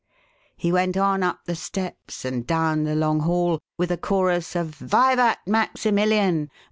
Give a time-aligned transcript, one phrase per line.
[0.57, 4.69] He went on up the steps and down the long hall with a chorus of
[4.73, 6.49] "Vivat Maximilian!